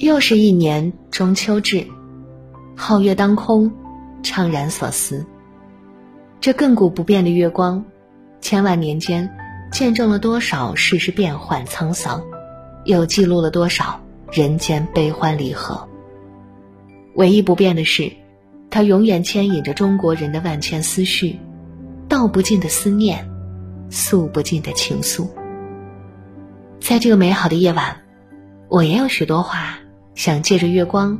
[0.00, 1.86] 又是一年中秋至，
[2.74, 3.70] 皓月当空，
[4.22, 5.26] 怅然所思。
[6.40, 7.84] 这亘古不变的月光，
[8.40, 9.30] 千万年间
[9.70, 12.24] 见证了多少世事变幻沧桑，
[12.86, 14.00] 又记录了多少
[14.32, 15.86] 人间悲欢离合。
[17.14, 18.10] 唯一不变的是，
[18.70, 21.38] 它永远牵引着中国人的万千思绪，
[22.08, 23.28] 道不尽的思念，
[23.90, 25.28] 诉不尽的情愫。
[26.80, 28.00] 在这个美好的夜晚，
[28.70, 29.78] 我也有许多话
[30.20, 31.18] 想借着月光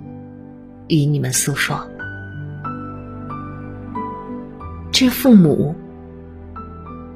[0.89, 1.89] 与你们诉说。
[4.93, 5.75] 致父母，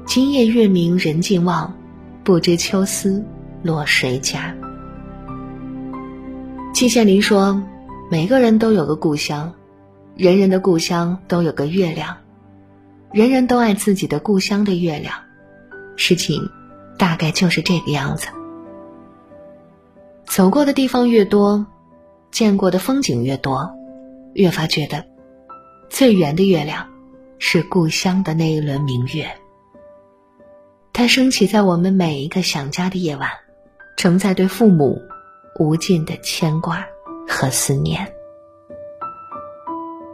[0.07, 1.71] 今夜月明人尽望，
[2.23, 3.23] 不知秋思
[3.61, 4.55] 落谁家。
[6.73, 7.61] 季羡林说
[8.09, 9.53] ：“每个人都有个故乡，
[10.15, 12.17] 人人的故乡都有个月亮，
[13.11, 15.13] 人人都爱自己的故乡的月亮。”
[15.97, 16.49] 事情
[16.97, 18.25] 大概就是这个样子。
[20.25, 21.67] 走过的地方越多，
[22.35, 23.71] 见过的风景越多，
[24.33, 25.05] 越发觉得
[25.89, 26.85] 最圆的月亮
[27.39, 29.25] 是故乡的那一轮明月。
[30.91, 33.29] 它升起在我们每一个想家的夜晚，
[33.95, 35.01] 承载对父母
[35.61, 36.85] 无尽的牵挂
[37.25, 38.05] 和思念。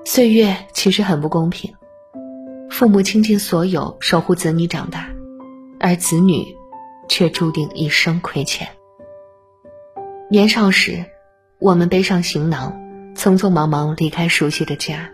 [0.06, 1.74] 岁月其实很不公平，
[2.70, 5.10] 父母倾尽所有守护子女长大，
[5.80, 6.46] 而子女
[7.10, 8.68] 却注定一生亏欠。
[10.30, 11.04] 年少时，
[11.62, 12.74] 我们背上行囊，
[13.16, 15.12] 匆匆忙忙离开熟悉的家，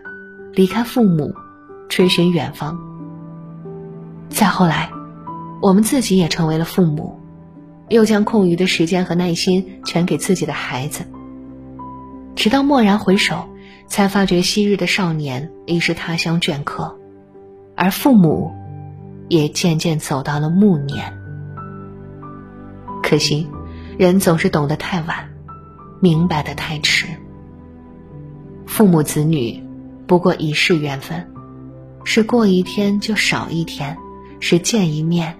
[0.54, 1.34] 离开父母，
[1.90, 2.78] 追寻远方。
[4.30, 4.90] 再后来，
[5.60, 7.20] 我们自己也成为了父母，
[7.90, 11.04] 又将空余的时间和耐心全给自己的孩子。
[12.34, 13.46] 直到蓦然回首，
[13.86, 16.96] 才发觉昔日的少年已是他乡倦客，
[17.76, 18.50] 而父母，
[19.28, 21.12] 也渐渐走到了暮年。
[23.02, 23.46] 可惜。
[23.98, 25.27] 人总是懂得太晚，
[26.00, 27.06] 明白的太迟。
[28.66, 29.62] 父母子女，
[30.06, 31.28] 不过一世缘分，
[32.04, 33.96] 是过一天就少一天，
[34.40, 35.36] 是见一面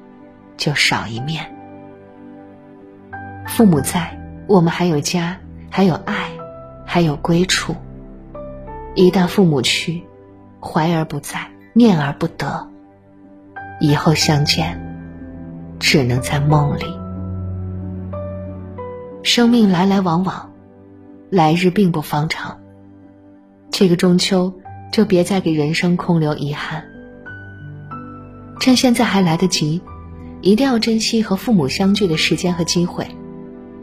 [0.57, 1.55] 就少一面。
[3.47, 5.39] 父母在，我们还有家，
[5.71, 6.31] 还有爱，
[6.85, 7.75] 还有归处。
[8.95, 10.03] 一旦父母去，
[10.61, 12.69] 怀而不在，念而不得，
[13.81, 14.81] 以后相见，
[15.79, 16.85] 只能在梦里。
[19.23, 20.48] 生命来来往往，
[21.31, 22.59] 来日并不方长。
[23.71, 24.53] 这个中秋，
[24.93, 26.85] 就别再给人生空留遗憾。
[28.61, 29.81] 趁现在还来得及，
[30.41, 33.07] 一定要珍惜和父母相聚的时间和机会，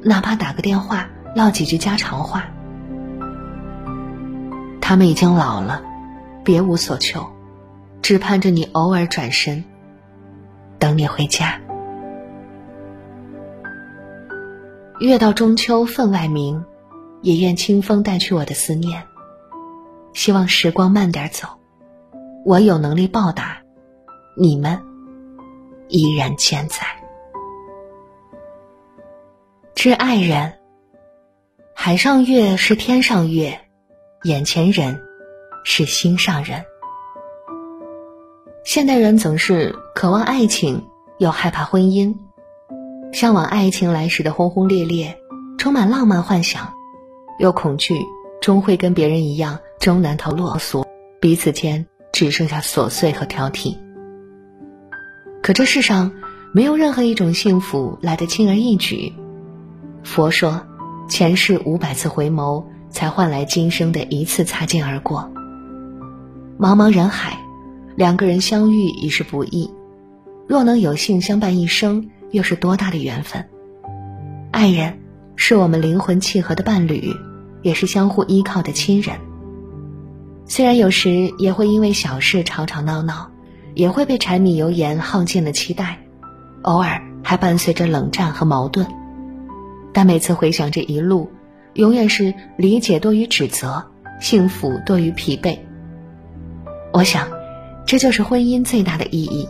[0.02, 2.46] 哪怕打个电话，唠几句家常话。
[4.82, 5.82] 他们已经老了，
[6.44, 7.26] 别无所求，
[8.02, 9.64] 只盼着你偶尔转身，
[10.78, 11.60] 等你回家。
[15.00, 16.64] 月到中秋分外明，
[17.26, 19.04] 也愿清风带去我的思念。
[20.14, 21.48] 希望时光慢点走，
[22.46, 23.58] 我有能力报答，
[24.38, 24.80] 你们
[25.90, 26.78] 依然健在。
[29.74, 30.54] 致爱人，
[31.74, 33.60] 海上月是天上月，
[34.24, 35.02] 眼前人
[35.64, 36.64] 是心上人。
[38.64, 40.86] 现代人总是渴望爱情，
[41.18, 42.16] 又害怕婚姻。
[43.12, 45.18] 向往爱情来时的轰轰烈烈，
[45.58, 46.74] 充满浪漫幻想，
[47.40, 47.96] 又恐惧
[48.42, 50.86] 终会跟别人一样终难逃落俗，
[51.20, 53.78] 彼此间只剩下琐碎和挑剔。
[55.42, 56.12] 可这世上
[56.54, 59.14] 没有任何一种幸福来得轻而易举。
[60.04, 60.62] 佛说，
[61.10, 65.32] 前世五百次回眸，才换来今生的一次擦肩而过。
[66.60, 67.38] 茫茫人海，
[67.96, 69.70] 两个人相遇已是不易，
[70.48, 72.10] 若能有幸相伴一生。
[72.32, 73.48] 又是多大的缘分！
[74.52, 75.00] 爱人
[75.36, 77.14] 是我们灵魂契合的伴侣，
[77.62, 79.16] 也是相互依靠的亲人。
[80.46, 83.32] 虽然有时也会因为小事吵吵闹闹，
[83.74, 86.00] 也会被柴米油盐耗尽了期待，
[86.62, 88.88] 偶尔还伴随着冷战和矛盾。
[89.92, 91.30] 但每次回想这一路，
[91.74, 93.86] 永远是理解多于指责，
[94.20, 95.58] 幸福多于疲惫。
[96.94, 97.28] 我想，
[97.86, 99.50] 这就是婚姻最大的意义，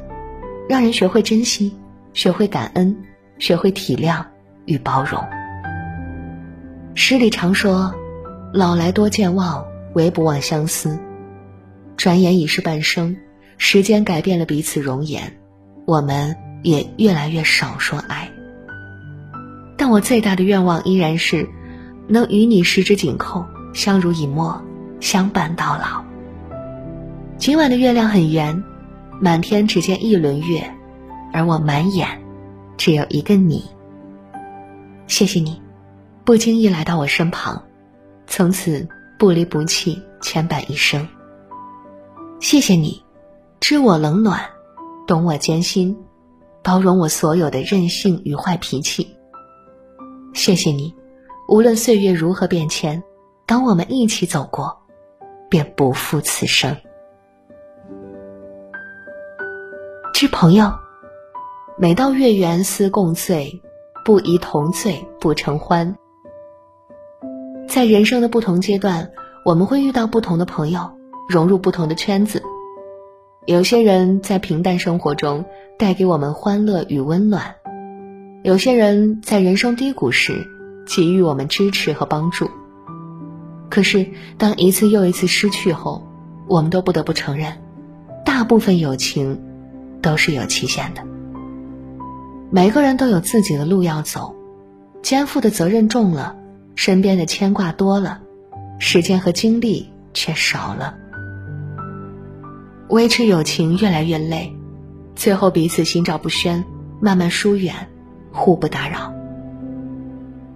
[0.69, 1.75] 让人学会珍惜。
[2.13, 2.95] 学会感恩，
[3.39, 4.23] 学会体谅
[4.63, 5.21] 与包容。
[6.97, 7.93] 诗里常说
[8.53, 10.97] ：“老来多健忘，唯不忘相思。”
[11.97, 13.17] 转眼已是半生，
[13.57, 15.37] 时间改变了彼此容颜，
[15.85, 18.31] 我们也越来越少说爱。
[19.77, 21.47] 但我最大的愿望依然是，
[22.07, 24.61] 能与你十指紧扣，相濡以沫，
[25.01, 26.01] 相伴到老。
[27.37, 28.63] 今晚的月亮很圆，
[29.19, 30.63] 满天只见一轮月。
[31.33, 32.07] 而我满眼，
[32.77, 33.65] 只有一个你。
[35.07, 35.61] 谢谢你，
[36.25, 37.63] 不经意来到我身旁，
[38.25, 38.87] 从此
[39.19, 41.07] 不离不弃，牵绊一生。
[42.39, 42.99] 谢谢你，
[43.59, 44.41] 知我冷暖，
[45.05, 45.95] 懂我艰辛，
[46.63, 49.15] 包容我所有的任性与坏脾气。
[50.33, 50.95] 谢谢你，
[51.47, 53.03] 无论岁月如何变迁，
[53.45, 54.75] 当我们一起走过，
[55.47, 56.75] 便不负此生。
[60.11, 60.73] 知朋友，
[61.77, 63.61] 每到月圆思共醉，
[64.03, 65.95] 不宜同醉不成欢。
[67.75, 69.11] 在人生的不同阶段，
[69.43, 70.91] 我们会遇到不同的朋友，
[71.27, 72.41] 融入不同的圈子。
[73.45, 75.43] 有些人在平淡生活中
[75.77, 77.55] 带给我们欢乐与温暖，
[78.43, 80.47] 有些人在人生低谷时
[80.87, 82.49] 给予我们支持和帮助。
[83.69, 84.07] 可是，
[84.37, 86.07] 当一次又一次失去后，
[86.47, 87.57] 我们都不得不承认，
[88.23, 89.41] 大部分友情
[90.01, 91.01] 都是有期限的。
[92.49, 94.33] 每个人都有自己的路要走，
[95.01, 96.37] 肩负的责任重了。
[96.75, 98.21] 身边的牵挂多了，
[98.79, 100.95] 时间和精力却少了。
[102.89, 104.53] 维持友情越来越累，
[105.15, 106.63] 最后彼此心照不宣，
[106.99, 107.73] 慢慢疏远，
[108.31, 109.13] 互不打扰。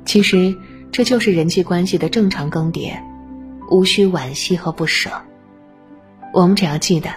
[0.06, 0.56] 其实
[0.92, 2.94] 这就是人际关系的正常更迭，
[3.72, 5.10] 无需惋惜和不舍。
[6.34, 7.10] 我们只要记得，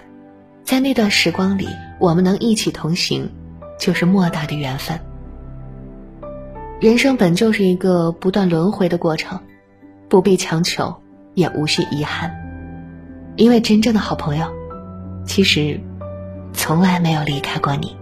[0.64, 1.68] 在那段时光里，
[1.98, 3.30] 我们能一起同行，
[3.78, 4.98] 就是莫大的缘分。
[6.82, 9.38] 人生本就是一个不断轮回的过程，
[10.08, 10.96] 不必强求，
[11.32, 12.34] 也无需遗憾，
[13.36, 14.46] 因为真正的好朋友，
[15.24, 15.80] 其实
[16.52, 17.96] 从来没有离开过你。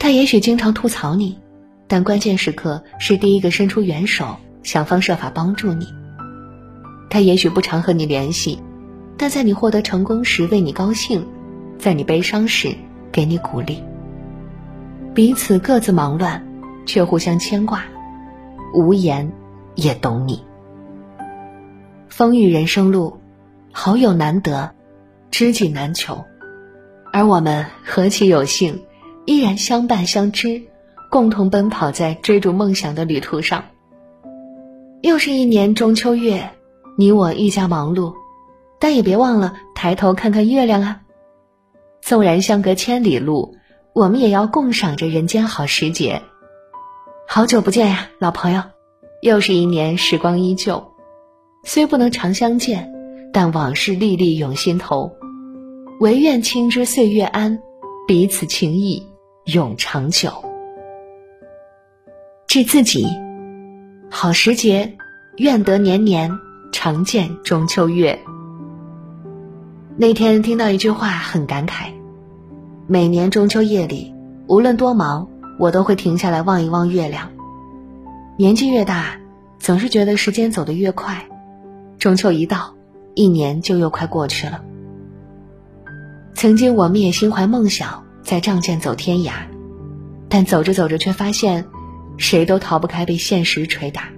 [0.00, 1.38] 他也许经常吐槽你，
[1.86, 5.86] 但关键时刻是第一个伸出援手，想方设法帮助你。
[7.08, 8.58] 他也许不常和你联系，
[9.16, 11.24] 但在你获得成功时为你高兴，
[11.78, 12.74] 在你悲伤时
[13.12, 13.80] 给你鼓励。
[15.14, 16.44] 彼此各自忙乱。
[16.86, 17.84] 却互相牵挂，
[18.74, 19.32] 无言
[19.74, 20.44] 也懂你。
[22.08, 23.18] 风雨人生路，
[23.72, 24.74] 好友难得，
[25.30, 26.24] 知己难求，
[27.12, 28.82] 而我们何其有幸，
[29.24, 30.62] 依然相伴相知，
[31.10, 33.64] 共同奔跑在追逐梦想的旅途上。
[35.00, 36.50] 又是一年中秋月，
[36.96, 38.14] 你我愈加忙碌，
[38.78, 41.00] 但也别忘了抬头看看月亮啊！
[42.02, 43.56] 纵然相隔千里路，
[43.94, 46.22] 我们也要共赏着人间好时节。
[47.26, 48.62] 好久不见呀，老朋友，
[49.22, 50.92] 又是一年，时光依旧。
[51.64, 52.92] 虽不能常相见，
[53.32, 55.10] 但往事历历涌心头。
[56.00, 57.58] 唯愿卿知岁月安，
[58.06, 59.06] 彼此情谊
[59.46, 60.30] 永长久。
[62.46, 63.06] 致自己，
[64.10, 64.98] 好时节，
[65.38, 66.30] 愿得年年
[66.70, 68.18] 常见中秋月。
[69.96, 71.86] 那天听到一句话，很感慨。
[72.86, 74.12] 每年中秋夜里，
[74.48, 75.28] 无论多忙。
[75.62, 77.30] 我都会停下来望一望月亮。
[78.36, 79.20] 年纪越大，
[79.60, 81.24] 总是觉得时间走得越快。
[82.00, 82.74] 中秋一到，
[83.14, 84.64] 一年就又快过去了。
[86.34, 89.34] 曾经我们也心怀梦想，在仗剑走天涯，
[90.28, 91.64] 但走着走着却发现，
[92.16, 94.08] 谁都逃不开被现实捶打。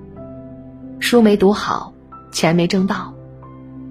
[0.99, 1.93] 书没读好，
[2.33, 3.13] 钱没挣到，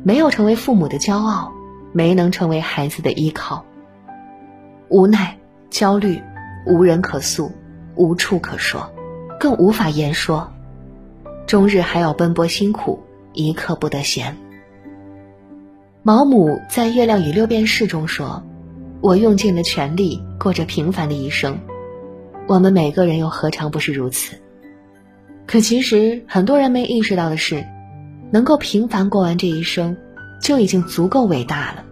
[0.01, 1.53] 没有成为父母的骄傲，
[1.91, 3.63] 没能成为孩子的依靠。
[4.89, 5.37] 无奈，
[5.69, 6.19] 焦虑。
[6.65, 7.51] 无人可诉，
[7.95, 8.91] 无处可说，
[9.39, 10.49] 更无法言说。
[11.45, 12.99] 终日还要奔波辛苦，
[13.33, 14.37] 一刻不得闲。
[16.01, 18.43] 毛姆在《月亮与六便士》中说
[19.01, 21.59] ：“我用尽了全力，过着平凡的一生。
[22.47, 24.37] 我们每个人又何尝不是如此？
[25.45, 27.65] 可其实很多人没意识到的是，
[28.31, 29.95] 能够平凡过完这一生，
[30.41, 31.83] 就已经足够伟大了。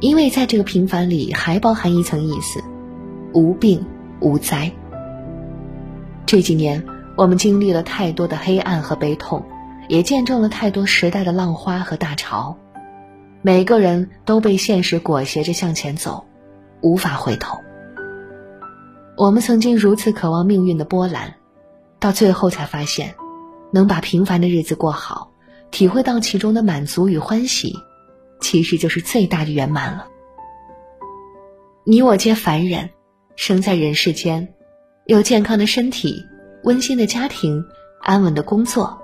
[0.00, 2.62] 因为在这个平凡里，还包含一层意思。”
[3.36, 3.84] 无病
[4.18, 4.72] 无灾。
[6.24, 6.82] 这几年，
[7.16, 9.44] 我们经历了太多的黑暗和悲痛，
[9.88, 12.56] 也见证了太多时代的浪花和大潮。
[13.42, 16.24] 每个人都被现实裹挟着向前走，
[16.80, 17.58] 无法回头。
[19.18, 21.34] 我们曾经如此渴望命运的波澜，
[22.00, 23.14] 到最后才发现，
[23.70, 25.30] 能把平凡的日子过好，
[25.70, 27.74] 体会到其中的满足与欢喜，
[28.40, 30.06] 其实就是最大的圆满了。
[31.84, 32.95] 你我皆凡人。
[33.36, 34.48] 生在人世间，
[35.04, 36.24] 有健康的身体、
[36.64, 37.64] 温馨的家庭、
[38.00, 38.98] 安稳的工作，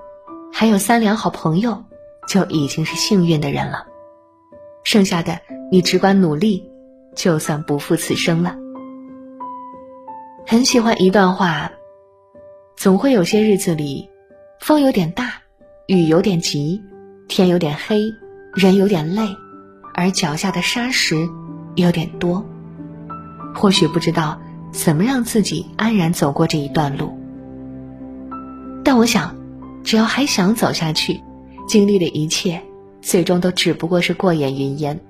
[0.53, 1.85] 还有三两好朋友，
[2.27, 3.87] 就已经是幸运的人了。
[4.85, 5.39] 剩下的，
[5.71, 6.69] 你只管努力，
[7.15, 8.57] 就算不负此生了。
[10.47, 11.71] 很喜欢一段话：
[12.77, 14.09] 总会有些日子里，
[14.59, 15.43] 风有点大，
[15.87, 16.83] 雨有点急，
[17.29, 18.13] 天有点黑，
[18.55, 19.29] 人有点累，
[19.95, 21.29] 而脚下的沙石
[21.77, 22.45] 有点多。
[23.55, 24.41] 或许不知道
[24.71, 27.17] 怎么让自己安然走过这一段路。
[28.85, 29.37] 但我想，
[29.85, 31.21] 只要还想走下去，
[31.69, 32.63] 经历的一切，
[33.01, 35.01] 最终都只不过是过眼云烟。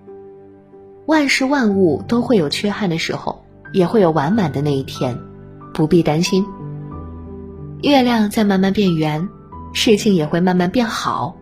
[1.07, 5.19] 万事万物都会有缺憾的时候，也会有完满的那一天，
[5.73, 6.45] 不必担心。
[7.83, 9.29] 月亮在慢慢变圆，
[9.73, 11.37] 事情也会慢慢变好。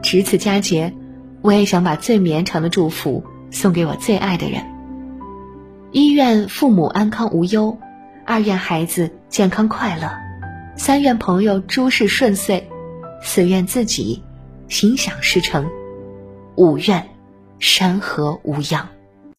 [0.00, 0.94] 值此佳节，
[1.42, 4.62] 我也想把最绵长的祝福送给我最爱的人。
[5.90, 7.78] 一愿父母安康无忧，
[8.26, 10.10] 二愿孩子健康快乐，
[10.76, 12.68] 三愿朋友诸事顺遂，
[13.22, 14.22] 四愿自己
[14.68, 15.66] 心想事成，
[16.56, 17.08] 五愿
[17.58, 18.86] 山河无恙。